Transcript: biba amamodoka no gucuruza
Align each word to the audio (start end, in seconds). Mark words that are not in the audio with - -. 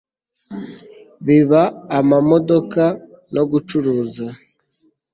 biba 1.25 1.61
amamodoka 1.97 2.83
no 3.33 3.43
gucuruza 3.51 4.25